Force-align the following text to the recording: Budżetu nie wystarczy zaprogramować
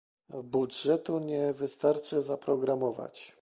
Budżetu 0.43 1.19
nie 1.19 1.53
wystarczy 1.53 2.21
zaprogramować 2.21 3.29